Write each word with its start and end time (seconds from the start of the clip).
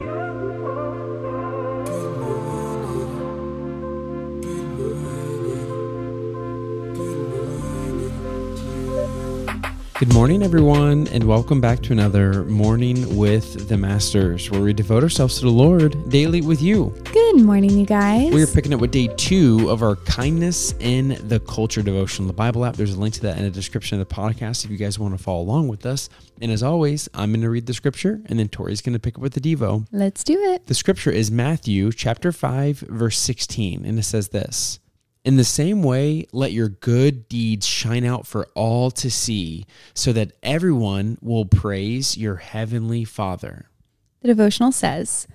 Oh. 0.00 0.37
Good 9.98 10.14
morning, 10.14 10.44
everyone, 10.44 11.08
and 11.08 11.24
welcome 11.24 11.60
back 11.60 11.82
to 11.82 11.92
another 11.92 12.44
Morning 12.44 13.16
with 13.16 13.68
the 13.68 13.76
Masters, 13.76 14.48
where 14.48 14.60
we 14.60 14.72
devote 14.72 15.02
ourselves 15.02 15.40
to 15.40 15.46
the 15.46 15.50
Lord 15.50 16.08
daily 16.08 16.40
with 16.40 16.62
you. 16.62 16.94
Good 17.12 17.40
morning, 17.40 17.76
you 17.76 17.84
guys. 17.84 18.32
We 18.32 18.40
are 18.40 18.46
picking 18.46 18.72
up 18.72 18.78
with 18.78 18.92
day 18.92 19.08
two 19.16 19.68
of 19.68 19.82
our 19.82 19.96
Kindness 19.96 20.72
in 20.78 21.18
the 21.26 21.40
Culture 21.40 21.82
devotion, 21.82 22.28
the 22.28 22.32
Bible 22.32 22.64
app. 22.64 22.76
There's 22.76 22.94
a 22.94 23.00
link 23.00 23.14
to 23.14 23.22
that 23.22 23.38
in 23.38 23.42
the 23.42 23.50
description 23.50 24.00
of 24.00 24.08
the 24.08 24.14
podcast 24.14 24.64
if 24.64 24.70
you 24.70 24.76
guys 24.76 25.00
want 25.00 25.18
to 25.18 25.22
follow 25.22 25.40
along 25.40 25.66
with 25.66 25.84
us. 25.84 26.08
And 26.40 26.52
as 26.52 26.62
always, 26.62 27.08
I'm 27.12 27.32
going 27.32 27.40
to 27.40 27.50
read 27.50 27.66
the 27.66 27.74
scripture, 27.74 28.20
and 28.26 28.38
then 28.38 28.48
Tori's 28.48 28.80
going 28.80 28.92
to 28.92 29.00
pick 29.00 29.16
up 29.16 29.20
with 29.20 29.32
the 29.32 29.40
Devo. 29.40 29.88
Let's 29.90 30.22
do 30.22 30.40
it. 30.40 30.66
The 30.66 30.74
scripture 30.74 31.10
is 31.10 31.32
Matthew 31.32 31.90
chapter 31.90 32.30
5, 32.30 32.78
verse 32.78 33.18
16, 33.18 33.84
and 33.84 33.98
it 33.98 34.04
says 34.04 34.28
this. 34.28 34.78
In 35.28 35.36
the 35.36 35.44
same 35.44 35.82
way, 35.82 36.26
let 36.32 36.52
your 36.52 36.70
good 36.70 37.28
deeds 37.28 37.66
shine 37.66 38.06
out 38.06 38.26
for 38.26 38.48
all 38.54 38.90
to 38.92 39.10
see, 39.10 39.66
so 39.92 40.10
that 40.14 40.32
everyone 40.42 41.18
will 41.20 41.44
praise 41.44 42.16
your 42.16 42.36
heavenly 42.36 43.04
Father. 43.04 43.66
The 44.22 44.28
devotional 44.28 44.72
says 44.72 45.28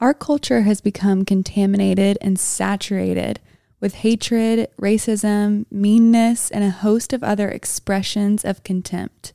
Our 0.00 0.14
culture 0.14 0.62
has 0.62 0.80
become 0.80 1.26
contaminated 1.26 2.16
and 2.22 2.40
saturated 2.40 3.38
with 3.80 3.96
hatred, 3.96 4.70
racism, 4.80 5.66
meanness, 5.70 6.50
and 6.50 6.64
a 6.64 6.70
host 6.70 7.12
of 7.12 7.22
other 7.22 7.50
expressions 7.50 8.46
of 8.46 8.64
contempt. 8.64 9.34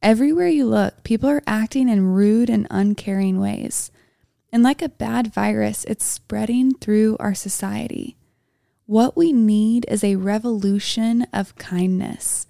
Everywhere 0.00 0.48
you 0.48 0.64
look, 0.64 1.04
people 1.04 1.28
are 1.28 1.42
acting 1.46 1.90
in 1.90 2.14
rude 2.14 2.48
and 2.48 2.66
uncaring 2.70 3.38
ways. 3.38 3.90
And 4.50 4.62
like 4.62 4.80
a 4.80 4.88
bad 4.88 5.34
virus, 5.34 5.84
it's 5.84 6.06
spreading 6.06 6.72
through 6.72 7.18
our 7.20 7.34
society. 7.34 8.16
What 8.86 9.16
we 9.16 9.32
need 9.32 9.86
is 9.88 10.02
a 10.02 10.16
revolution 10.16 11.26
of 11.32 11.54
kindness. 11.54 12.48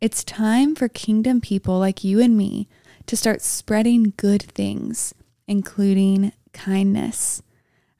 It's 0.00 0.24
time 0.24 0.74
for 0.74 0.88
kingdom 0.88 1.42
people 1.42 1.78
like 1.78 2.02
you 2.02 2.20
and 2.20 2.38
me 2.38 2.68
to 3.06 3.16
start 3.18 3.42
spreading 3.42 4.14
good 4.16 4.42
things, 4.42 5.14
including 5.46 6.32
kindness. 6.54 7.42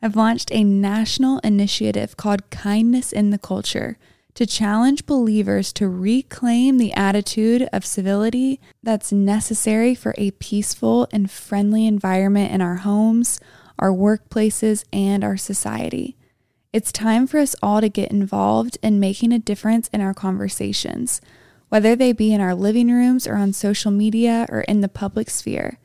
I've 0.00 0.16
launched 0.16 0.50
a 0.50 0.64
national 0.64 1.40
initiative 1.40 2.16
called 2.16 2.48
Kindness 2.50 3.12
in 3.12 3.30
the 3.30 3.38
Culture 3.38 3.98
to 4.32 4.46
challenge 4.46 5.04
believers 5.04 5.70
to 5.74 5.86
reclaim 5.86 6.78
the 6.78 6.94
attitude 6.94 7.68
of 7.70 7.84
civility 7.84 8.60
that's 8.82 9.12
necessary 9.12 9.94
for 9.94 10.14
a 10.16 10.30
peaceful 10.32 11.06
and 11.12 11.30
friendly 11.30 11.86
environment 11.86 12.50
in 12.50 12.62
our 12.62 12.76
homes, 12.76 13.40
our 13.78 13.90
workplaces, 13.90 14.84
and 14.90 15.22
our 15.22 15.36
society. 15.36 16.16
It's 16.74 16.90
time 16.90 17.28
for 17.28 17.38
us 17.38 17.54
all 17.62 17.80
to 17.80 17.88
get 17.88 18.10
involved 18.10 18.78
in 18.82 18.98
making 18.98 19.32
a 19.32 19.38
difference 19.38 19.86
in 19.92 20.00
our 20.00 20.12
conversations, 20.12 21.20
whether 21.68 21.94
they 21.94 22.12
be 22.12 22.32
in 22.32 22.40
our 22.40 22.52
living 22.52 22.90
rooms 22.90 23.28
or 23.28 23.36
on 23.36 23.52
social 23.52 23.92
media 23.92 24.44
or 24.48 24.62
in 24.62 24.80
the 24.80 24.88
public 24.88 25.30
sphere. 25.30 25.78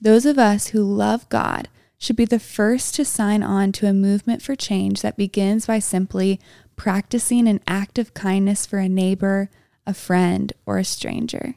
Those 0.00 0.26
of 0.26 0.40
us 0.40 0.66
who 0.66 0.82
love 0.82 1.28
God 1.28 1.68
should 1.96 2.16
be 2.16 2.24
the 2.24 2.40
first 2.40 2.96
to 2.96 3.04
sign 3.04 3.44
on 3.44 3.70
to 3.70 3.86
a 3.86 3.92
movement 3.92 4.42
for 4.42 4.56
change 4.56 5.00
that 5.02 5.16
begins 5.16 5.66
by 5.66 5.78
simply 5.78 6.40
practicing 6.74 7.46
an 7.46 7.60
act 7.68 7.96
of 7.96 8.12
kindness 8.12 8.66
for 8.66 8.80
a 8.80 8.88
neighbor, 8.88 9.48
a 9.86 9.94
friend, 9.94 10.52
or 10.66 10.78
a 10.78 10.84
stranger. 10.84 11.54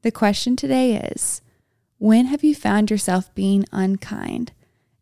The 0.00 0.10
question 0.10 0.56
today 0.56 0.94
is 0.96 1.42
when 1.98 2.24
have 2.24 2.42
you 2.42 2.54
found 2.54 2.90
yourself 2.90 3.34
being 3.34 3.66
unkind, 3.72 4.52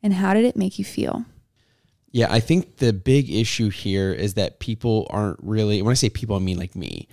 and 0.02 0.14
how 0.14 0.34
did 0.34 0.44
it 0.44 0.56
make 0.56 0.80
you 0.80 0.84
feel? 0.84 1.26
Yeah, 2.14 2.32
I 2.32 2.38
think 2.38 2.76
the 2.76 2.92
big 2.92 3.28
issue 3.28 3.70
here 3.70 4.12
is 4.12 4.34
that 4.34 4.60
people 4.60 5.08
aren't 5.10 5.40
really, 5.42 5.82
when 5.82 5.90
I 5.90 5.94
say 5.94 6.08
people, 6.08 6.36
I 6.36 6.38
mean 6.38 6.56
like 6.56 6.76
me, 6.76 7.08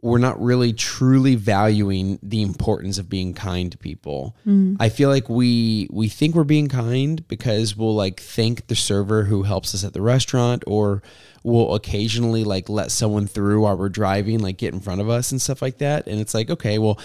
we're 0.00 0.18
not 0.18 0.40
really 0.40 0.72
truly 0.72 1.34
valuing 1.34 2.20
the 2.22 2.40
importance 2.40 2.96
of 2.98 3.08
being 3.08 3.34
kind 3.34 3.72
to 3.72 3.78
people. 3.78 4.36
Mm. 4.46 4.76
I 4.78 4.90
feel 4.90 5.08
like 5.08 5.28
we 5.28 5.88
we 5.90 6.08
think 6.08 6.36
we're 6.36 6.44
being 6.44 6.68
kind 6.68 7.26
because 7.26 7.76
we'll 7.76 7.96
like 7.96 8.20
thank 8.20 8.68
the 8.68 8.76
server 8.76 9.24
who 9.24 9.42
helps 9.42 9.74
us 9.74 9.82
at 9.82 9.92
the 9.92 10.02
restaurant 10.02 10.62
or 10.68 11.02
we'll 11.42 11.74
occasionally 11.74 12.44
like 12.44 12.68
let 12.68 12.92
someone 12.92 13.26
through 13.26 13.62
while 13.62 13.76
we're 13.76 13.88
driving 13.88 14.38
like 14.38 14.58
get 14.58 14.72
in 14.72 14.78
front 14.78 15.00
of 15.00 15.08
us 15.08 15.32
and 15.32 15.42
stuff 15.42 15.62
like 15.62 15.78
that 15.78 16.06
and 16.06 16.20
it's 16.20 16.34
like 16.34 16.48
okay, 16.48 16.78
well, 16.78 17.00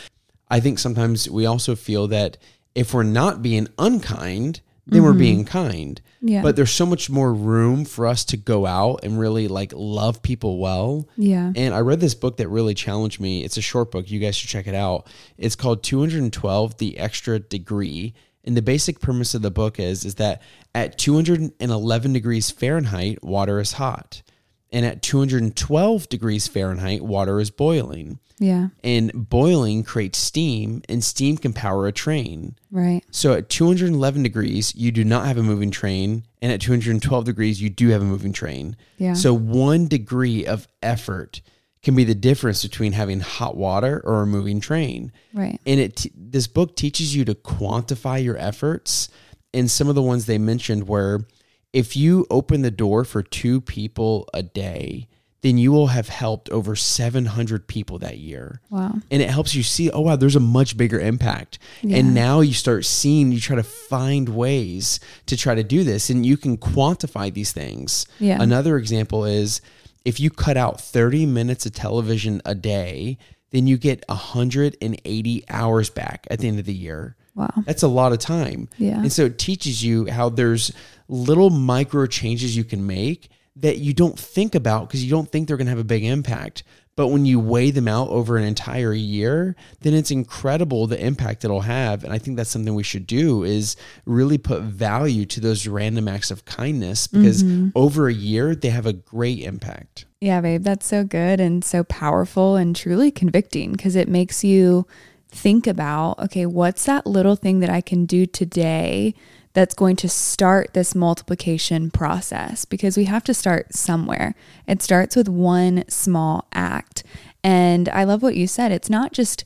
I 0.51 0.59
think 0.59 0.77
sometimes 0.77 1.27
we 1.27 1.47
also 1.47 1.75
feel 1.75 2.09
that 2.09 2.37
if 2.75 2.93
we're 2.93 3.01
not 3.01 3.41
being 3.41 3.69
unkind, 3.79 4.61
then 4.89 5.01
mm-hmm. 5.01 5.07
we're 5.07 5.17
being 5.17 5.45
kind. 5.45 6.01
Yeah. 6.21 6.41
But 6.41 6.55
there's 6.55 6.71
so 6.71 6.85
much 6.85 7.09
more 7.09 7.33
room 7.33 7.85
for 7.85 8.05
us 8.05 8.25
to 8.25 8.37
go 8.37 8.65
out 8.65 9.01
and 9.03 9.19
really 9.19 9.47
like 9.47 9.71
love 9.73 10.21
people 10.21 10.59
well. 10.59 11.07
Yeah. 11.15 11.51
And 11.55 11.73
I 11.73 11.79
read 11.79 11.99
this 11.99 12.15
book 12.15 12.37
that 12.37 12.49
really 12.49 12.73
challenged 12.73 13.19
me. 13.19 13.43
It's 13.43 13.57
a 13.57 13.61
short 13.61 13.91
book. 13.91 14.09
You 14.09 14.19
guys 14.19 14.35
should 14.35 14.49
check 14.49 14.67
it 14.67 14.75
out. 14.75 15.07
It's 15.37 15.55
called 15.55 15.83
212 15.83 16.77
The 16.77 16.97
Extra 16.97 17.39
Degree. 17.39 18.13
And 18.43 18.55
the 18.55 18.61
basic 18.61 18.99
premise 18.99 19.33
of 19.33 19.41
the 19.41 19.51
book 19.51 19.79
is 19.79 20.05
is 20.05 20.15
that 20.15 20.41
at 20.73 20.97
211 20.97 22.13
degrees 22.13 22.51
Fahrenheit, 22.51 23.23
water 23.23 23.59
is 23.59 23.73
hot. 23.73 24.21
And 24.71 24.85
at 24.85 25.01
212 25.01 26.09
degrees 26.09 26.47
Fahrenheit, 26.47 27.01
water 27.01 27.39
is 27.39 27.49
boiling. 27.49 28.19
Yeah. 28.37 28.69
And 28.83 29.29
boiling 29.29 29.83
creates 29.83 30.17
steam, 30.17 30.81
and 30.87 31.03
steam 31.03 31.37
can 31.37 31.53
power 31.53 31.87
a 31.87 31.91
train. 31.91 32.55
Right. 32.71 33.03
So 33.11 33.33
at 33.33 33.49
211 33.49 34.23
degrees, 34.23 34.73
you 34.75 34.91
do 34.91 35.03
not 35.03 35.25
have 35.25 35.37
a 35.37 35.43
moving 35.43 35.71
train. 35.71 36.23
And 36.41 36.51
at 36.51 36.61
212 36.61 37.25
degrees, 37.25 37.61
you 37.61 37.69
do 37.69 37.89
have 37.89 38.01
a 38.01 38.05
moving 38.05 38.31
train. 38.31 38.77
Yeah. 38.97 39.13
So 39.13 39.33
one 39.33 39.87
degree 39.87 40.45
of 40.45 40.67
effort 40.81 41.41
can 41.81 41.95
be 41.95 42.03
the 42.03 42.15
difference 42.15 42.63
between 42.63 42.93
having 42.93 43.19
hot 43.19 43.55
water 43.55 44.01
or 44.05 44.21
a 44.21 44.27
moving 44.27 44.59
train. 44.59 45.11
Right. 45.33 45.59
And 45.65 45.79
it 45.79 46.05
this 46.15 46.47
book 46.47 46.75
teaches 46.75 47.15
you 47.15 47.25
to 47.25 47.35
quantify 47.35 48.23
your 48.23 48.37
efforts. 48.37 49.09
And 49.53 49.69
some 49.69 49.89
of 49.89 49.95
the 49.95 50.01
ones 50.01 50.25
they 50.25 50.37
mentioned 50.37 50.87
were 50.87 51.25
if 51.73 51.95
you 51.95 52.25
open 52.29 52.61
the 52.61 52.71
door 52.71 53.05
for 53.05 53.21
two 53.21 53.61
people 53.61 54.27
a 54.33 54.43
day, 54.43 55.07
then 55.41 55.57
you 55.57 55.71
will 55.71 55.87
have 55.87 56.09
helped 56.09 56.49
over 56.49 56.75
700 56.75 57.67
people 57.67 57.97
that 57.99 58.17
year. 58.17 58.59
Wow. 58.69 58.95
And 59.09 59.21
it 59.21 59.29
helps 59.29 59.55
you 59.55 59.63
see, 59.63 59.89
oh, 59.89 60.01
wow, 60.01 60.15
there's 60.17 60.35
a 60.35 60.41
much 60.41 60.75
bigger 60.75 60.99
impact. 60.99 61.59
Yeah. 61.81 61.97
And 61.97 62.13
now 62.13 62.41
you 62.41 62.53
start 62.53 62.85
seeing, 62.85 63.31
you 63.31 63.39
try 63.39 63.55
to 63.55 63.63
find 63.63 64.29
ways 64.29 64.99
to 65.27 65.37
try 65.37 65.55
to 65.55 65.63
do 65.63 65.83
this 65.83 66.09
and 66.09 66.25
you 66.25 66.35
can 66.35 66.57
quantify 66.57 67.33
these 67.33 67.53
things. 67.53 68.05
Yeah. 68.19 68.41
Another 68.41 68.77
example 68.77 69.23
is 69.23 69.61
if 70.03 70.19
you 70.19 70.29
cut 70.29 70.57
out 70.57 70.81
30 70.81 71.25
minutes 71.25 71.65
of 71.65 71.73
television 71.73 72.41
a 72.45 72.55
day, 72.55 73.17
then 73.51 73.65
you 73.65 73.77
get 73.77 74.03
180 74.09 75.43
hours 75.49 75.89
back 75.89 76.27
at 76.29 76.39
the 76.39 76.47
end 76.47 76.59
of 76.59 76.65
the 76.65 76.73
year. 76.73 77.15
Wow. 77.39 77.63
That's 77.65 77.83
a 77.83 77.87
lot 77.87 78.11
of 78.11 78.19
time. 78.19 78.67
Yeah. 78.77 78.99
And 78.99 79.13
so 79.13 79.25
it 79.25 79.39
teaches 79.39 79.81
you 79.81 80.07
how 80.07 80.27
there's 80.27 80.73
little 81.07 81.49
micro 81.49 82.05
changes 82.05 82.57
you 82.57 82.65
can 82.65 82.85
make 82.85 83.29
that 83.55 83.77
you 83.77 83.93
don't 83.93 84.19
think 84.19 84.55
about 84.55 84.89
because 84.89 85.03
you 85.03 85.09
don't 85.09 85.31
think 85.31 85.47
they're 85.47 85.55
going 85.55 85.67
to 85.67 85.71
have 85.71 85.79
a 85.79 85.85
big 85.85 86.03
impact. 86.03 86.63
But 86.97 87.07
when 87.07 87.25
you 87.25 87.39
weigh 87.39 87.71
them 87.71 87.87
out 87.87 88.09
over 88.09 88.35
an 88.35 88.43
entire 88.43 88.93
year, 88.93 89.55
then 89.79 89.93
it's 89.93 90.11
incredible 90.11 90.85
the 90.85 91.01
impact 91.01 91.45
it'll 91.45 91.61
have. 91.61 92.03
And 92.03 92.11
I 92.11 92.17
think 92.17 92.35
that's 92.35 92.49
something 92.49 92.75
we 92.75 92.83
should 92.83 93.07
do 93.07 93.45
is 93.45 93.77
really 94.05 94.37
put 94.37 94.63
value 94.63 95.25
to 95.27 95.39
those 95.39 95.65
random 95.65 96.09
acts 96.09 96.29
of 96.29 96.43
kindness 96.43 97.07
because 97.07 97.41
mm-hmm. 97.41 97.69
over 97.73 98.09
a 98.09 98.13
year 98.13 98.53
they 98.53 98.69
have 98.69 98.85
a 98.85 98.91
great 98.91 99.39
impact. 99.39 100.07
Yeah, 100.19 100.41
babe, 100.41 100.63
that's 100.63 100.85
so 100.85 101.05
good 101.05 101.39
and 101.39 101.63
so 101.63 101.85
powerful 101.85 102.57
and 102.57 102.75
truly 102.75 103.11
convicting 103.11 103.71
because 103.71 103.95
it 103.95 104.09
makes 104.09 104.43
you 104.43 104.85
think 105.29 105.67
about, 105.67 106.19
okay, 106.19 106.45
what's 106.45 106.85
that 106.85 107.05
little 107.07 107.35
thing 107.35 107.59
that 107.59 107.69
I 107.69 107.81
can 107.81 108.05
do 108.05 108.25
today 108.25 109.13
that's 109.53 109.73
going 109.73 109.95
to 109.97 110.09
start 110.09 110.73
this 110.73 110.93
multiplication 110.93 111.89
process 111.91 112.65
because 112.65 112.97
we 112.97 113.05
have 113.05 113.23
to 113.25 113.33
start 113.33 113.73
somewhere. 113.73 114.35
It 114.67 114.81
starts 114.81 115.15
with 115.15 115.27
one 115.27 115.83
small 115.87 116.47
act. 116.53 117.03
And 117.43 117.89
I 117.89 118.03
love 118.03 118.21
what 118.21 118.35
you 118.35 118.47
said. 118.47 118.71
It's 118.71 118.89
not 118.89 119.11
just 119.11 119.43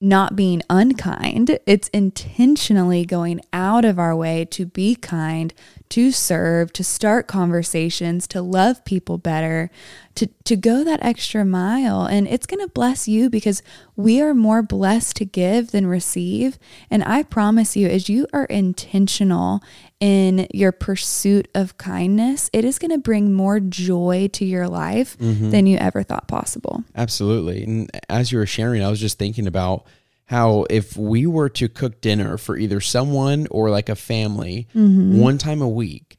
not 0.00 0.34
being 0.34 0.60
unkind, 0.68 1.60
it's 1.64 1.86
intentionally 1.88 3.04
going 3.06 3.40
out 3.52 3.84
of 3.84 4.00
our 4.00 4.16
way 4.16 4.44
to 4.44 4.66
be 4.66 4.96
kind, 4.96 5.54
to 5.92 6.10
serve, 6.10 6.72
to 6.72 6.82
start 6.82 7.26
conversations, 7.26 8.26
to 8.26 8.40
love 8.40 8.82
people 8.86 9.18
better, 9.18 9.70
to, 10.14 10.26
to 10.44 10.56
go 10.56 10.82
that 10.84 11.04
extra 11.04 11.44
mile. 11.44 12.06
And 12.06 12.26
it's 12.26 12.46
going 12.46 12.66
to 12.66 12.72
bless 12.72 13.06
you 13.06 13.28
because 13.28 13.62
we 13.94 14.18
are 14.22 14.32
more 14.32 14.62
blessed 14.62 15.16
to 15.16 15.26
give 15.26 15.70
than 15.70 15.86
receive. 15.86 16.58
And 16.90 17.04
I 17.04 17.22
promise 17.22 17.76
you, 17.76 17.88
as 17.88 18.08
you 18.08 18.26
are 18.32 18.46
intentional 18.46 19.62
in 20.00 20.46
your 20.54 20.72
pursuit 20.72 21.48
of 21.54 21.76
kindness, 21.76 22.48
it 22.54 22.64
is 22.64 22.78
going 22.78 22.92
to 22.92 22.96
bring 22.96 23.34
more 23.34 23.60
joy 23.60 24.30
to 24.32 24.46
your 24.46 24.68
life 24.68 25.18
mm-hmm. 25.18 25.50
than 25.50 25.66
you 25.66 25.76
ever 25.76 26.02
thought 26.02 26.26
possible. 26.26 26.84
Absolutely. 26.96 27.64
And 27.64 27.90
as 28.08 28.32
you 28.32 28.38
were 28.38 28.46
sharing, 28.46 28.82
I 28.82 28.88
was 28.88 28.98
just 28.98 29.18
thinking 29.18 29.46
about 29.46 29.86
how 30.32 30.64
if 30.70 30.96
we 30.96 31.26
were 31.26 31.50
to 31.50 31.68
cook 31.68 32.00
dinner 32.00 32.38
for 32.38 32.56
either 32.56 32.80
someone 32.80 33.46
or 33.50 33.68
like 33.70 33.88
a 33.90 33.94
family 33.94 34.66
Mm-hmm. 34.74 35.20
one 35.20 35.36
time 35.38 35.60
a 35.60 35.68
week, 35.68 36.16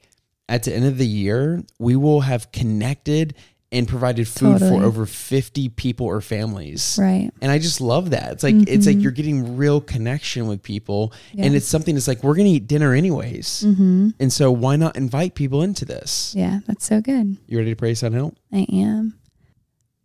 at 0.48 0.64
the 0.64 0.74
end 0.76 0.86
of 0.86 0.98
the 1.00 1.08
year, 1.08 1.64
we 1.80 1.96
will 1.96 2.22
have 2.22 2.52
connected 2.52 3.34
and 3.72 3.88
provided 3.88 4.28
food 4.28 4.60
Totally. 4.60 4.80
for 4.82 4.86
over 4.86 5.06
50 5.08 5.70
people 5.70 6.06
or 6.06 6.22
families. 6.22 6.96
Right. 7.02 7.32
And 7.42 7.52
I 7.52 7.58
just 7.58 7.82
love 7.82 8.12
that. 8.12 8.34
It's 8.34 8.44
like 8.44 8.54
it's 8.68 8.86
like 8.86 9.00
you're 9.02 9.12
getting 9.12 9.58
real 9.58 9.82
connection 9.82 10.48
with 10.48 10.62
people 10.62 11.12
and 11.36 11.56
it's 11.56 11.66
something 11.66 11.96
that's 11.96 12.08
like 12.08 12.22
we're 12.24 12.36
going 12.36 12.46
to 12.46 12.52
eat 12.52 12.68
dinner 12.68 12.94
anyways. 12.94 13.64
Mm-hmm. 13.66 14.10
And 14.20 14.32
so 14.32 14.52
why 14.52 14.76
not 14.76 14.96
invite 14.96 15.34
people 15.34 15.64
into 15.64 15.86
this? 15.86 16.36
Yeah, 16.38 16.60
that's 16.68 16.86
so 16.86 17.02
good. 17.02 17.38
You 17.48 17.58
ready 17.58 17.72
to 17.72 17.76
pray 17.76 17.96
sign 17.96 18.14
out? 18.16 18.38
I 18.52 18.68
am. 18.72 19.18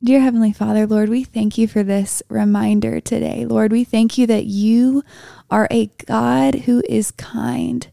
Dear 0.00 0.20
Heavenly 0.20 0.52
Father, 0.52 0.86
Lord, 0.86 1.08
we 1.08 1.24
thank 1.24 1.58
you 1.58 1.66
for 1.66 1.82
this 1.82 2.22
reminder 2.28 3.00
today. 3.00 3.44
Lord, 3.44 3.72
we 3.72 3.82
thank 3.82 4.16
you 4.16 4.28
that 4.28 4.44
you 4.44 5.02
are 5.50 5.66
a 5.72 5.90
God 6.06 6.54
who 6.54 6.84
is 6.88 7.10
kind. 7.10 7.88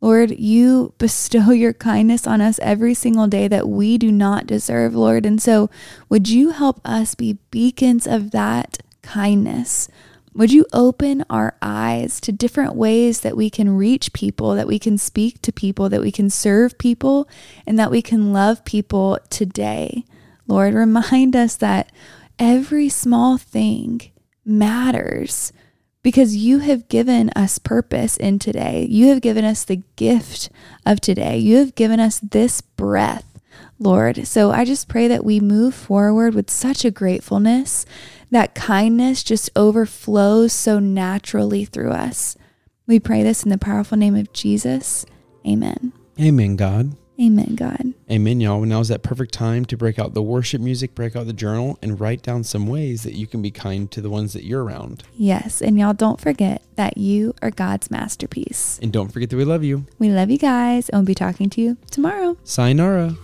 Lord, 0.00 0.30
you 0.30 0.94
bestow 0.96 1.50
your 1.50 1.74
kindness 1.74 2.26
on 2.26 2.40
us 2.40 2.58
every 2.60 2.94
single 2.94 3.26
day 3.26 3.46
that 3.46 3.68
we 3.68 3.98
do 3.98 4.10
not 4.10 4.46
deserve, 4.46 4.94
Lord. 4.94 5.26
And 5.26 5.40
so, 5.40 5.68
would 6.08 6.30
you 6.30 6.52
help 6.52 6.80
us 6.82 7.14
be 7.14 7.36
beacons 7.50 8.06
of 8.06 8.30
that 8.30 8.78
kindness? 9.02 9.90
Would 10.34 10.52
you 10.52 10.64
open 10.72 11.26
our 11.28 11.58
eyes 11.60 12.22
to 12.22 12.32
different 12.32 12.74
ways 12.74 13.20
that 13.20 13.36
we 13.36 13.50
can 13.50 13.76
reach 13.76 14.14
people, 14.14 14.54
that 14.54 14.66
we 14.66 14.78
can 14.78 14.96
speak 14.96 15.42
to 15.42 15.52
people, 15.52 15.90
that 15.90 16.00
we 16.00 16.10
can 16.10 16.30
serve 16.30 16.78
people, 16.78 17.28
and 17.66 17.78
that 17.78 17.90
we 17.90 18.00
can 18.00 18.32
love 18.32 18.64
people 18.64 19.18
today? 19.28 20.06
Lord, 20.50 20.74
remind 20.74 21.36
us 21.36 21.54
that 21.56 21.92
every 22.36 22.88
small 22.88 23.38
thing 23.38 24.00
matters 24.44 25.52
because 26.02 26.36
you 26.36 26.58
have 26.58 26.88
given 26.88 27.30
us 27.36 27.58
purpose 27.58 28.16
in 28.16 28.40
today. 28.40 28.84
You 28.90 29.08
have 29.08 29.20
given 29.20 29.44
us 29.44 29.62
the 29.62 29.82
gift 29.94 30.50
of 30.84 31.00
today. 31.00 31.38
You 31.38 31.58
have 31.58 31.76
given 31.76 32.00
us 32.00 32.18
this 32.18 32.62
breath, 32.62 33.38
Lord. 33.78 34.26
So 34.26 34.50
I 34.50 34.64
just 34.64 34.88
pray 34.88 35.06
that 35.06 35.24
we 35.24 35.38
move 35.38 35.72
forward 35.72 36.34
with 36.34 36.50
such 36.50 36.84
a 36.84 36.90
gratefulness 36.90 37.86
that 38.32 38.56
kindness 38.56 39.22
just 39.22 39.50
overflows 39.54 40.52
so 40.52 40.80
naturally 40.80 41.64
through 41.64 41.92
us. 41.92 42.36
We 42.88 42.98
pray 42.98 43.22
this 43.22 43.44
in 43.44 43.50
the 43.50 43.58
powerful 43.58 43.96
name 43.96 44.16
of 44.16 44.32
Jesus. 44.32 45.06
Amen. 45.46 45.92
Amen, 46.18 46.56
God. 46.56 46.96
Amen, 47.20 47.54
God. 47.54 47.92
Amen, 48.10 48.40
y'all. 48.40 48.62
Now 48.62 48.80
is 48.80 48.88
that 48.88 49.02
perfect 49.02 49.34
time 49.34 49.66
to 49.66 49.76
break 49.76 49.98
out 49.98 50.14
the 50.14 50.22
worship 50.22 50.60
music, 50.60 50.94
break 50.94 51.14
out 51.14 51.26
the 51.26 51.34
journal, 51.34 51.78
and 51.82 52.00
write 52.00 52.22
down 52.22 52.44
some 52.44 52.66
ways 52.66 53.02
that 53.02 53.14
you 53.14 53.26
can 53.26 53.42
be 53.42 53.50
kind 53.50 53.90
to 53.90 54.00
the 54.00 54.08
ones 54.08 54.32
that 54.32 54.44
you're 54.44 54.64
around. 54.64 55.02
Yes. 55.16 55.60
And 55.60 55.78
y'all 55.78 55.92
don't 55.92 56.20
forget 56.20 56.62
that 56.76 56.96
you 56.96 57.34
are 57.42 57.50
God's 57.50 57.90
masterpiece. 57.90 58.78
And 58.82 58.90
don't 58.92 59.12
forget 59.12 59.28
that 59.30 59.36
we 59.36 59.44
love 59.44 59.62
you. 59.62 59.86
We 59.98 60.08
love 60.08 60.30
you 60.30 60.38
guys 60.38 60.88
and 60.88 61.00
we'll 61.00 61.06
be 61.06 61.14
talking 61.14 61.50
to 61.50 61.60
you 61.60 61.76
tomorrow. 61.90 62.38
Sayonara. 62.44 63.14